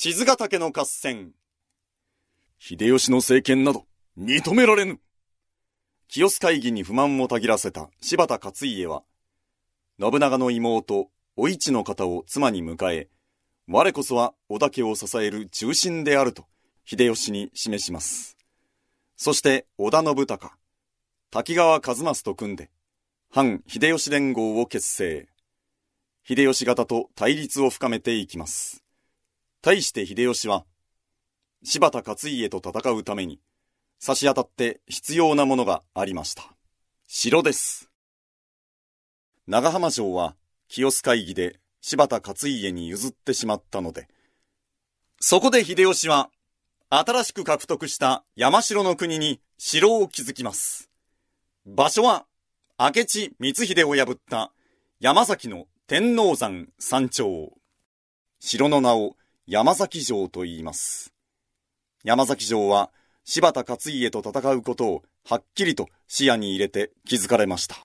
[0.00, 1.32] 静ヶ岳の合戦。
[2.60, 3.84] 秀吉の政権など
[4.16, 5.00] 認められぬ。
[6.06, 9.02] 清須会議に不満をたぎらせた柴田勝家は、
[10.00, 13.08] 信長の妹、お市の方を妻に迎え、
[13.66, 16.44] 我こそは織田家を支える中心であると、
[16.84, 18.36] 秀吉に示します。
[19.16, 20.52] そして織田信孝、
[21.32, 22.70] 滝川一益と組んで、
[23.32, 25.26] 反秀吉連合を結成。
[26.22, 28.84] 秀吉方と対立を深めていきます。
[29.60, 30.64] 対して秀吉は、
[31.64, 33.40] 柴田勝家と戦うために、
[33.98, 36.54] 差し当たって必要なものがありました。
[37.08, 37.90] 城です。
[39.46, 40.36] 長浜城は
[40.68, 44.08] 清須会議で柴田勝家に譲ってしまったので、
[45.20, 46.30] そこで秀吉は
[46.90, 50.90] 新しく獲得した山城の国に城を築きます。
[51.66, 52.26] 場所は
[52.78, 54.52] 明智光秀を破った
[55.00, 57.52] 山崎の天王山山頂。
[58.38, 59.16] 城の名を
[59.50, 61.14] 山崎城と言います。
[62.04, 62.90] 山崎城は
[63.24, 67.76] 柴田勝家と戦うことをはっきりと視野に入れて築かれました。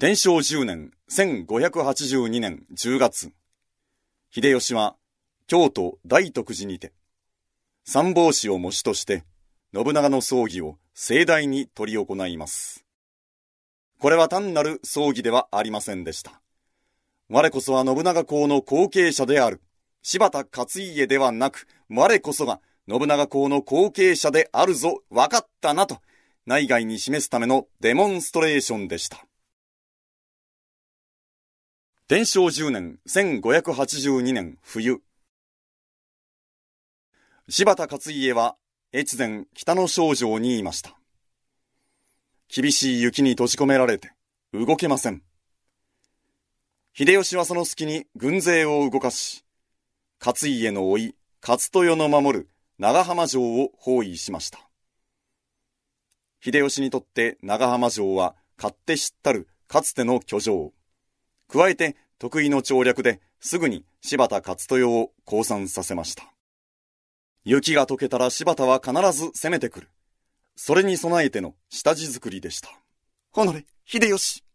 [0.00, 3.30] 天正10年1582年10月、
[4.32, 4.96] 秀吉は
[5.46, 6.92] 京都大徳寺にて、
[7.84, 9.22] 三宝子を模試として
[9.72, 12.84] 信長の葬儀を盛大に執り行います。
[14.00, 16.42] これは単なる葬儀ではありませんでした。
[17.28, 19.60] 我こそは信長公の後継者である
[20.08, 25.98] 柴田勝家ではなく、我こそが信長公の後継者であるぞ、分かったなと、
[26.46, 29.26] 内外に示すためのデモンストレーションでした。
[32.06, 35.02] 天正10年1582年冬。
[37.48, 38.56] 柴田勝家は
[38.94, 40.96] 越前北の少城にいました。
[42.48, 44.12] 厳しい雪に閉じ込められて
[44.52, 45.25] 動けません。
[46.98, 49.44] 秀吉はその隙に軍勢を動かし、
[50.18, 51.14] 勝家の甥、
[51.46, 54.66] 勝豊の守る長浜城を包囲しました。
[56.40, 60.72] 秀吉にとって長浜城は勝手知ったるかつての居城。
[61.52, 66.32] 加えて得意の調略ですぐに柴田勝豊を降参させました。
[67.44, 69.90] 雪が溶けたら柴田は必ず攻めてくる。
[70.56, 72.70] それに備えての下地作りでした。
[73.32, 74.45] ほのれ、秀吉。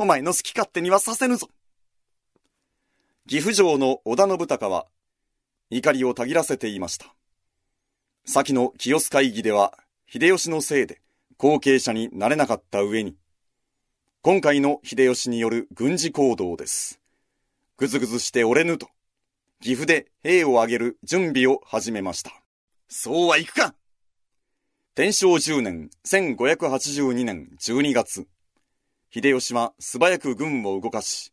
[0.00, 1.48] お前の好き勝手にはさせぬぞ。
[3.26, 4.86] 岐阜城の織田信孝は
[5.70, 7.12] 怒りをたぎらせていました。
[8.24, 9.76] 先の清須会議では、
[10.06, 11.00] 秀吉のせいで
[11.36, 13.16] 後継者になれなかった上に、
[14.22, 17.00] 今回の秀吉による軍事行動です。
[17.76, 18.88] ぐずぐずして折れぬと、
[19.60, 22.30] 岐阜で兵を挙げる準備を始めました。
[22.88, 23.74] そうはいくか
[24.94, 28.28] 天正10年1582年12月、
[29.10, 31.32] 秀吉は素早く軍を動かし、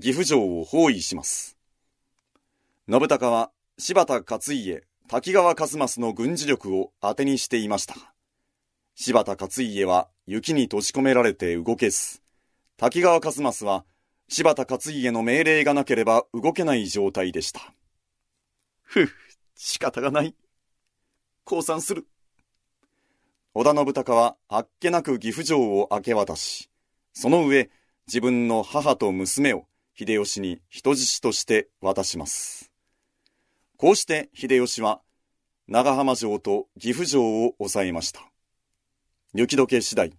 [0.00, 1.58] 岐阜城を包囲します。
[2.88, 7.94] 信孝は柴田勝家、滝川一益の軍事力を当てにしていました。
[8.94, 12.22] 柴田勝家は雪に閉じ込められて動けず、
[12.78, 13.84] 滝川一益は
[14.28, 17.74] 柴田勝家の命令がなければ動けない状態でした。
[18.82, 19.08] ふぅ、
[19.54, 20.34] 仕方がない。
[21.44, 22.06] 降参する。
[23.52, 26.69] 織田信孝はあっけなく岐阜城を明け渡し、
[27.12, 27.70] その上、
[28.06, 32.70] 自分の母と娘を秀吉に人質として渡します。
[33.76, 35.00] こうして秀吉は
[35.68, 38.20] 長浜城と岐阜城を抑えました。
[39.34, 40.12] 雪解け次第、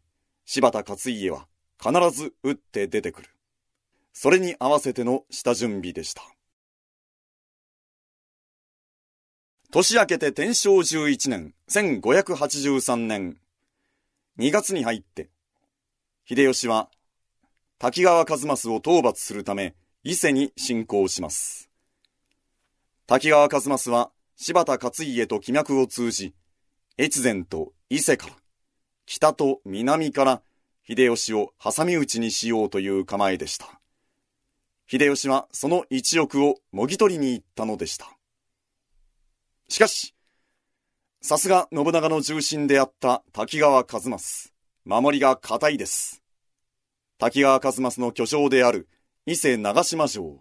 [0.46, 1.48] 柴田勝家は
[1.82, 3.30] 必ず撃って出てくる。
[4.14, 6.24] それに合わせての下準備でした。
[9.72, 13.38] 年明けて天正11年、1583年、
[14.38, 15.30] 2月に入って、
[16.26, 16.90] 秀吉は
[17.80, 21.70] 滝川一益を討伐するため伊勢に侵攻します。
[23.08, 26.34] 滝川一益は柴田勝家と気脈を通じ、
[26.98, 28.34] 越前と伊勢から、
[29.06, 30.42] 北と南から
[30.88, 33.80] 秀吉を挟み撃ちにしようという構えでした。
[34.88, 38.08] 秀吉はその一翼をもぎ取りに行ったのでした。
[39.70, 40.16] しかし、
[41.22, 44.52] さすが信長の重臣であった滝川一益、
[44.86, 46.24] 守りが固いです。
[47.20, 48.88] 滝川一益の居城である
[49.28, 50.40] 伊勢長島城、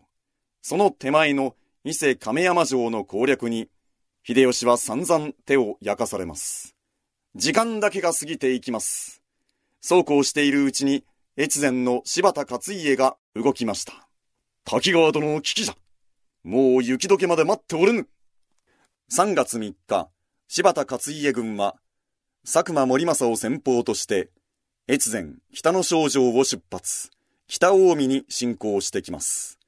[0.63, 1.55] その手前の
[1.85, 3.69] 伊勢亀山城の攻略に、
[4.23, 6.75] 秀吉は散々手を焼かされます。
[7.37, 9.23] 時間だけが過ぎていきます。
[9.83, 11.05] そうこうしているうちに、
[11.39, 14.09] 越前の柴田勝家が動きました。
[14.65, 15.75] 滝川殿の危機じゃ。
[16.43, 18.09] もう雪解けまで待っておれぬ。
[19.13, 20.09] 3月3日、
[20.49, 21.77] 柴田勝家軍は、
[22.45, 24.31] 佐久間森政を先方として、
[24.91, 27.11] 越前北の少城を出発、
[27.47, 29.59] 北近江に進行してきます。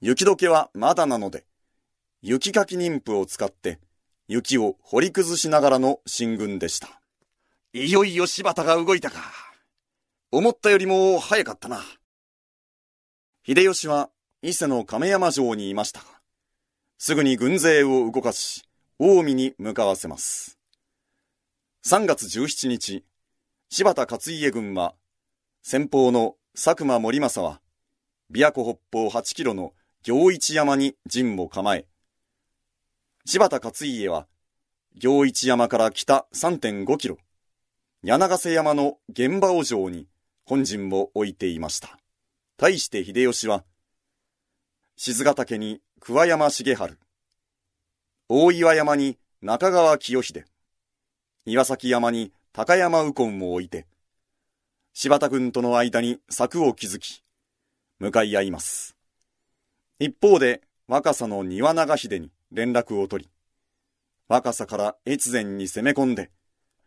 [0.00, 1.44] 雪解けはまだなので、
[2.20, 3.78] 雪かき妊婦を使って
[4.28, 7.00] 雪を掘り崩しながらの進軍でした。
[7.72, 9.20] いよいよ柴田が動いたか。
[10.30, 11.82] 思ったよりも早かったな。
[13.46, 14.10] 秀吉は
[14.42, 16.06] 伊勢の亀山城にいましたが、
[16.98, 18.64] すぐに軍勢を動かし、
[18.98, 20.58] 近江に向かわせます。
[21.86, 23.04] 3月17日、
[23.68, 24.94] 柴田勝家軍は、
[25.62, 27.60] 先方の佐久間森政は、
[28.32, 31.84] 琵琶湖北方8キロの行一山に陣を構え、
[33.26, 34.26] 柴田勝家は、
[34.94, 37.18] 行一山から北3.5キロ、
[38.02, 40.08] 柳瀬山の現場尾城に
[40.46, 41.98] 本陣を置いていました。
[42.56, 43.62] 対して秀吉は、
[44.96, 46.98] 静ヶ岳に桑山重春、
[48.30, 50.46] 大岩山に中川清秀、
[51.46, 53.86] 岩崎山に高山右近を置いて、
[54.94, 57.22] 柴田軍との間に柵を築き、
[57.98, 58.96] 向かい合います。
[59.98, 63.30] 一方で、若狭の庭長秀に連絡を取り、
[64.26, 66.30] 若狭から越前に攻め込んで、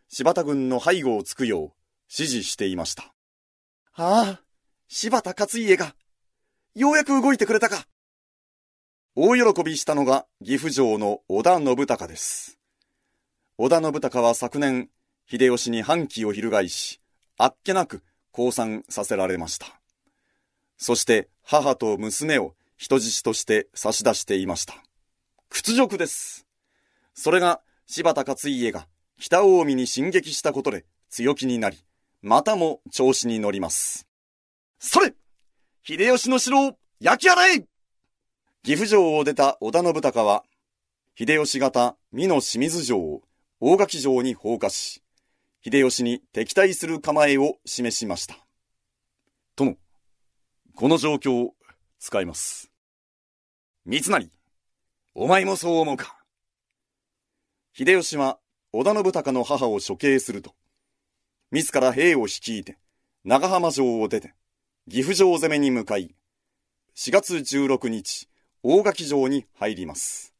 [0.07, 1.71] 柴田軍の背後をつくよう
[2.09, 3.13] 指示していました。
[3.93, 4.41] ああ、
[4.87, 5.95] 柴田勝家が、
[6.73, 7.85] ようやく動いてくれたか。
[9.15, 12.56] 大喜びしたのが岐阜城の織田信孝です。
[13.59, 14.87] 織田信孝は昨年、
[15.25, 17.01] 秀吉に反旗を翻し、
[17.39, 19.81] あっけなく降参させられました。
[20.77, 24.75] そして母と娘を人質として差し出していました。
[25.49, 26.45] 屈辱です。
[27.15, 28.87] それが柴田勝家が
[29.17, 31.83] 北近江に進撃したことで強気になり、
[32.21, 34.07] またも調子に乗ります。
[34.77, 35.15] それ
[35.81, 37.65] 秀吉の城を焼き払え
[38.61, 40.43] 岐阜城を出た織田信孝は、
[41.17, 43.23] 秀吉型美濃清水城を
[43.59, 45.01] 大垣城に放火し、
[45.63, 48.37] 秀吉に敵対する構えを示しました。
[49.55, 49.77] 殿、
[50.75, 51.55] この状況を
[51.97, 52.69] 使います。
[53.83, 54.29] 三成、
[55.15, 56.19] お前もそう思うか
[57.73, 58.37] 秀吉は
[58.73, 60.53] 織田信孝の母を処刑すると、
[61.49, 62.77] 自ら兵を率いて、
[63.23, 64.35] 長浜城を出て、
[64.87, 66.13] 岐阜城攻めに向かい、
[66.95, 68.29] 4月16日、
[68.61, 70.35] 大垣城に入ります。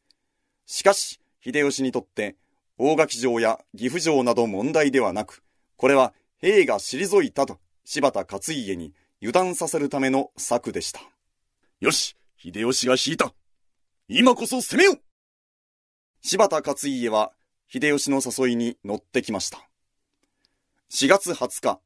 [0.67, 2.35] しかし、秀吉にとって、
[2.77, 5.43] 大垣城や岐阜城など問題ではなく、
[5.75, 11.01] これは兵が退いたと柴田勝家に油断させるための策でした。
[11.79, 13.33] よし、秀吉が引いた。
[14.07, 15.01] 今こそ攻めよう
[16.21, 17.31] 柴田勝家は
[17.67, 19.67] 秀吉の誘いに乗ってきました。
[20.91, 21.79] 4月20日、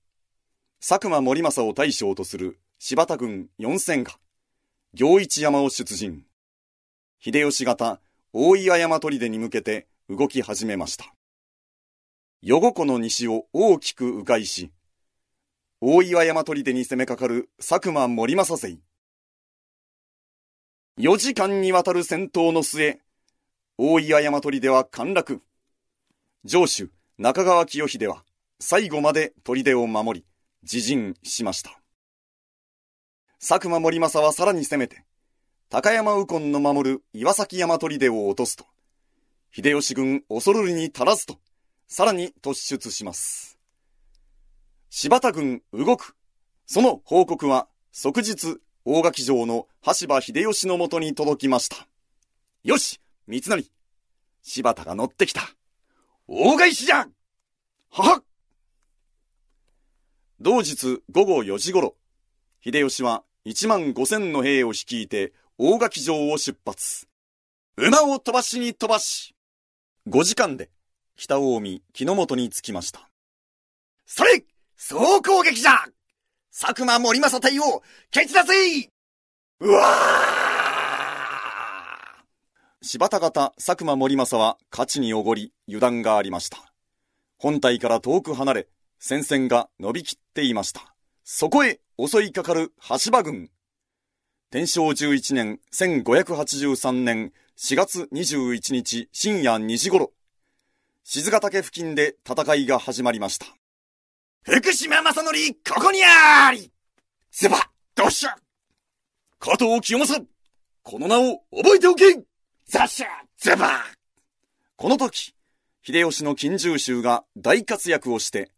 [0.80, 4.12] 佐久間森政を大将とする柴田軍4000が、
[4.94, 6.26] 行一山を出陣。
[7.20, 8.00] 秀吉型
[8.34, 11.06] 大岩山砦に向けて動き始めました。
[12.46, 14.74] 余湖の西を大きく迂回し、
[15.80, 18.78] 大岩山砦に攻めかかる佐久間森政勢。
[21.00, 23.00] 4時間にわたる戦闘の末、
[23.78, 25.42] 大岩山砦は陥落。
[26.46, 28.26] 城主中川清秀は
[28.60, 30.26] 最後まで砦を守り、
[30.64, 31.80] 自陣しました。
[33.40, 35.06] 佐久間森政はさらに攻めて、
[35.70, 38.66] 高山右近の守る岩崎山砦を落とすと、
[39.54, 41.38] 秀吉軍恐るるに足らずと、
[41.88, 43.60] さらに突出します。
[44.90, 46.16] 柴田軍動く。
[46.66, 51.86] その報告は即日大垣城の羽柴秀吉のもとに届きました。
[52.64, 53.70] よし三成
[54.42, 55.42] 柴田が乗ってきた
[56.28, 57.08] 大返しじゃ
[57.90, 58.24] はは
[60.40, 61.96] 同日午後4時頃、
[62.64, 67.08] 秀吉は1万5千の兵を率いて大垣城を出発。
[67.78, 69.36] 馬を飛ばしに飛ばし、
[70.10, 70.72] 5時間で
[71.16, 73.10] 北近江木の本に着きました。
[74.08, 74.44] それ
[74.76, 75.74] 総攻撃じゃ
[76.52, 78.54] 佐久間森政隊を蹴散らせ
[79.60, 79.86] うわ
[82.82, 86.58] 柴田方佐久間森政は勝ちにおごり油断がありました。
[87.38, 88.68] 本体から遠く離れ、
[88.98, 90.96] 戦線が伸びきっていました。
[91.24, 93.52] そこへ襲いかかる橋場軍。
[94.50, 100.12] 天正11年1583年4月21日深夜2時頃、
[101.04, 103.46] 静ヶ岳付近で戦いが始まりました。
[104.42, 105.32] 福島正則、
[105.72, 106.72] ここにあり
[107.32, 107.62] ズバッ
[107.94, 108.36] どっしゃ
[109.38, 110.26] 加藤清正
[110.82, 112.06] この名を覚えておけ
[112.66, 113.06] ザッシャ
[113.38, 113.84] ズバ
[114.76, 115.36] この時、
[115.84, 118.50] 秀吉の近習衆が大活躍をして、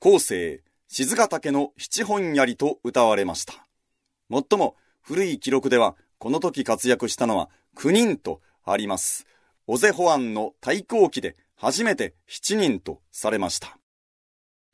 [0.00, 3.66] 後世、静ヶ岳の七本槍と歌われました。
[4.30, 9.26] もっとも、古い記録では、この時活躍したのは9人とあります。
[9.66, 13.78] 尾瀬保安の対抗期で初めて7人とされました。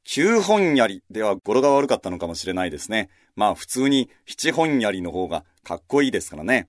[0.08, 3.08] 9本槍では語呂が悪かったのかもしれないですね。
[3.37, 6.68] まあ普通に七本槍の方がかっこいいですからね。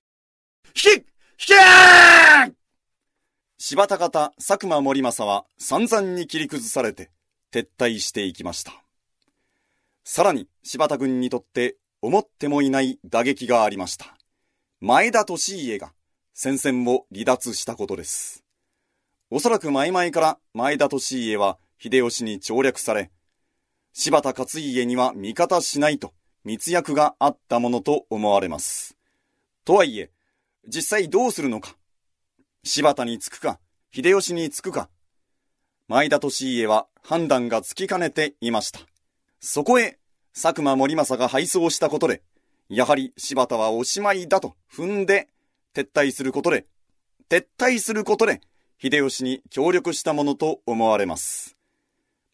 [0.68, 1.04] 引け引
[1.48, 2.54] け
[3.58, 7.10] 柴田方佐久間森政は散々に切り崩されて
[7.52, 8.72] 撤退していきました。
[10.04, 14.16] さらに柴田軍にとって思ってもいない打撃がありました。
[14.80, 15.92] 前田利家が
[16.36, 18.44] 戦線を離脱したことです。
[19.30, 23.12] おそらく前々から前田利家は秀吉に調略され、
[23.92, 26.12] 柴田勝家には味方しないと
[26.44, 28.96] 密約があったものと思われます。
[29.64, 30.10] とはいえ、
[30.66, 31.76] 実際どうするのか。
[32.64, 33.60] 柴田につくか、
[33.92, 34.90] 秀吉につくか。
[35.86, 38.80] 前田利家は判断がつきかねていました。
[39.38, 40.00] そこへ、
[40.32, 42.22] 佐久間森政が敗走したことで、
[42.68, 45.28] やはり柴田はおしまいだと踏んで
[45.74, 46.66] 撤退することで、
[47.28, 48.40] 撤退することで、
[48.80, 51.56] 秀吉に協力したものと思われます。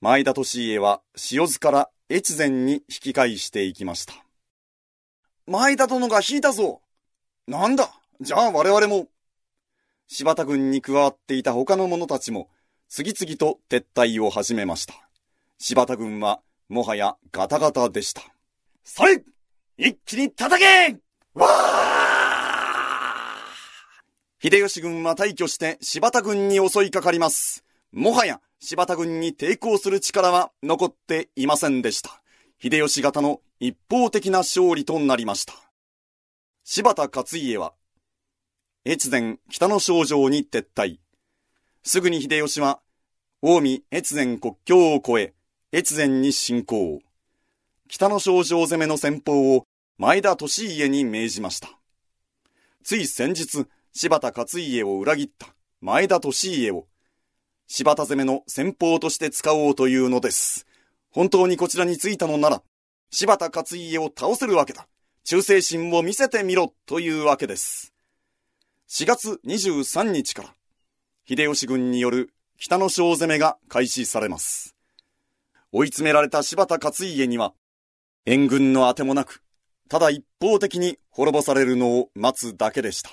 [0.01, 1.01] 前田利家は
[1.33, 4.15] 塩津から越前に引き返していきました。
[5.47, 6.81] 前田殿が引いたぞ
[7.47, 7.93] なんだ？
[8.21, 9.09] じゃあ我々も。
[10.09, 12.49] 柴田軍に加わっていた他の者たちも
[12.89, 14.95] 次々と撤退を始めました。
[15.59, 18.23] 柴田軍はもはやガタガタでした。
[18.83, 19.23] それ
[19.79, 20.99] 一気に叩け
[21.35, 21.47] わ
[24.43, 27.63] 秀吉軍は退去して柴田軍に襲いかかります。
[27.93, 32.23] もはや柴田軍に抵抗する力は残っていませんでした。
[32.59, 35.53] 秀吉型の一方的な勝利となりました。
[36.65, 37.75] 柴田勝家は、
[38.87, 41.01] 越前北の症状に撤退。
[41.83, 42.81] すぐに秀吉は、
[43.43, 45.35] 近江越前国境を越
[45.71, 47.01] え、越前に侵攻。
[47.89, 49.67] 北の症状攻めの戦法を
[49.99, 50.47] 前田利
[50.79, 51.79] 家に命じました。
[52.83, 55.49] つい先日、柴田勝家を裏切った
[55.81, 56.87] 前田利家を、
[57.67, 60.67] 柴田攻めの戦法として使おうというのです。
[61.11, 62.63] 本当にこちらに着いたのなら、
[63.11, 64.87] 柴田勝家を倒せるわけだ。
[65.25, 67.93] 忠誠心を見せてみろというわけです。
[68.89, 70.55] 4月23日から、
[71.29, 74.77] 秀吉軍による北の小攻めが開始されます。
[75.73, 77.55] 追い詰められた柴田勝家には、
[78.25, 79.43] 援軍のあてもなく、
[79.89, 83.11] ただ一方的に滅ぼされるのを待つだけでした。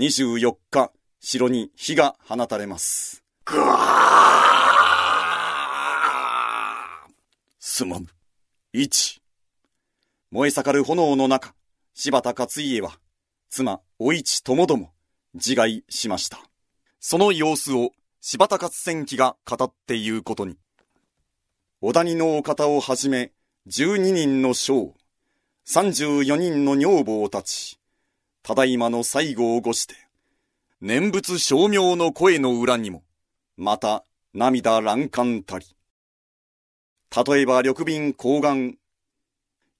[0.00, 3.22] 24日、城に火が放たれます。
[3.44, 7.12] ぐわー
[7.58, 8.06] すまぬ。
[8.72, 9.20] 一。
[10.30, 11.54] 燃え盛る炎の中、
[11.92, 12.92] 柴田勝家は、
[13.50, 14.94] 妻、お市ともども、
[15.34, 16.38] 自害しました。
[16.98, 17.90] その様子を、
[18.22, 20.56] 柴田勝戦記が語っていうことに。
[21.82, 23.32] 小谷のお方をはじめ、
[23.68, 24.94] 12人の将、
[25.68, 27.79] 34人の女房たち、
[28.42, 29.94] ただいまの最後をごして、
[30.80, 33.02] 念仏照明の声の裏にも、
[33.56, 35.66] また涙乱感たり。
[37.14, 38.72] 例えば緑瓶高岩、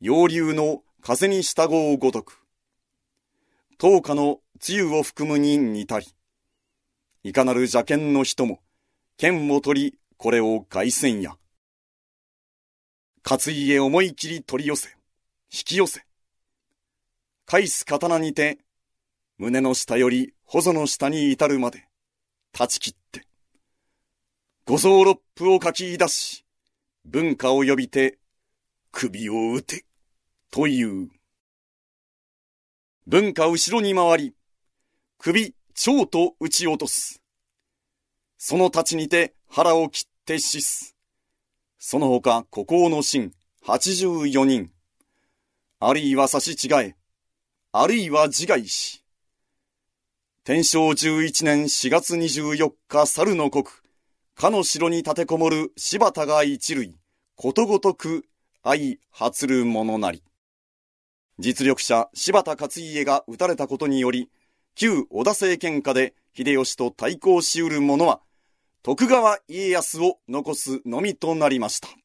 [0.00, 2.45] 洋流の風に従うごとく、
[3.79, 6.07] 10日の梅雨を含むに似たり、
[7.23, 8.61] いかなる邪剣の人も、
[9.17, 11.37] 剣を取り、これを外戦や。
[13.23, 14.90] 担いへ思い切り取り寄せ、
[15.50, 16.10] 引き寄せ。
[17.50, 18.59] 返す刀にて、
[19.37, 21.88] 胸の下より細の下に至るまで、
[22.52, 23.26] 断ち切って。
[24.66, 26.47] 五臓六腑を書き出し、
[27.04, 28.21] 文化を呼びて、
[28.92, 29.85] 首を打て。
[30.52, 31.11] という。
[33.09, 34.35] 文化後ろに回り、
[35.19, 37.21] 首、蝶と打ち落とす。
[38.38, 40.95] その立ちにて腹を切って死す。
[41.80, 43.33] その他、孤高の神、
[43.66, 44.71] 84人。
[45.80, 47.00] あるいは差し違え、
[47.73, 49.05] あるいは自害し。
[50.43, 53.65] 天正11年4月24日猿の国、
[54.35, 56.97] かの城に立てこもる柴田が一類、
[57.37, 58.25] ことごとく
[58.65, 60.25] 相発るものなり。
[61.39, 64.31] 実力者柴田勝家が撃たれたことにより、
[64.75, 68.21] 旧織田政権下で秀吉と対抗しうる者は、
[68.83, 72.00] 徳川家康を残すのみとなりました。